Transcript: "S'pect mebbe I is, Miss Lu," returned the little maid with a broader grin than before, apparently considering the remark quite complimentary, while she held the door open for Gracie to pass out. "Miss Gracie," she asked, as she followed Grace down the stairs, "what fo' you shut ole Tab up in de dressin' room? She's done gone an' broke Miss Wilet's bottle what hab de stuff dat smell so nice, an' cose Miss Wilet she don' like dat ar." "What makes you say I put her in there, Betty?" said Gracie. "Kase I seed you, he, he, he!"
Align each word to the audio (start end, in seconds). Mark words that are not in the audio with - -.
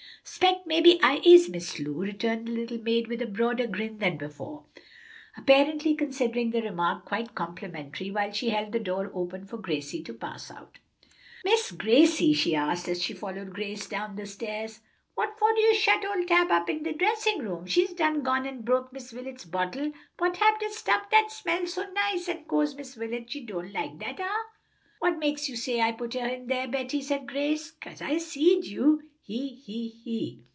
"S'pect 0.23 0.67
mebbe 0.67 0.99
I 1.01 1.19
is, 1.25 1.49
Miss 1.49 1.79
Lu," 1.79 1.93
returned 1.99 2.47
the 2.47 2.51
little 2.51 2.77
maid 2.77 3.07
with 3.07 3.23
a 3.23 3.27
broader 3.27 3.65
grin 3.65 3.97
than 3.97 4.17
before, 4.17 4.65
apparently 5.35 5.95
considering 5.95 6.51
the 6.51 6.61
remark 6.61 7.05
quite 7.05 7.33
complimentary, 7.33 8.11
while 8.11 8.31
she 8.31 8.49
held 8.51 8.71
the 8.71 8.79
door 8.79 9.09
open 9.15 9.45
for 9.45 9.57
Gracie 9.57 10.03
to 10.03 10.13
pass 10.13 10.51
out. 10.51 10.77
"Miss 11.43 11.71
Gracie," 11.71 12.33
she 12.33 12.55
asked, 12.55 12.87
as 12.87 13.01
she 13.01 13.13
followed 13.15 13.51
Grace 13.53 13.87
down 13.89 14.15
the 14.15 14.27
stairs, 14.27 14.81
"what 15.15 15.37
fo' 15.39 15.49
you 15.57 15.73
shut 15.73 16.05
ole 16.05 16.23
Tab 16.25 16.51
up 16.51 16.69
in 16.69 16.83
de 16.83 16.93
dressin' 16.93 17.39
room? 17.39 17.65
She's 17.65 17.93
done 17.93 18.21
gone 18.21 18.45
an' 18.45 18.61
broke 18.61 18.93
Miss 18.93 19.11
Wilet's 19.11 19.45
bottle 19.45 19.91
what 20.19 20.37
hab 20.37 20.59
de 20.59 20.69
stuff 20.69 21.09
dat 21.09 21.31
smell 21.31 21.65
so 21.65 21.91
nice, 21.93 22.29
an' 22.29 22.45
cose 22.45 22.75
Miss 22.75 22.95
Wilet 22.95 23.31
she 23.31 23.41
don' 23.43 23.73
like 23.73 23.97
dat 23.97 24.19
ar." 24.19 24.45
"What 24.99 25.17
makes 25.17 25.49
you 25.49 25.55
say 25.55 25.81
I 25.81 25.91
put 25.91 26.13
her 26.13 26.27
in 26.27 26.45
there, 26.45 26.67
Betty?" 26.67 27.01
said 27.01 27.27
Gracie. 27.27 27.71
"Kase 27.81 28.01
I 28.03 28.19
seed 28.19 28.65
you, 28.65 29.01
he, 29.23 29.49
he, 29.49 29.87
he!" 30.03 30.41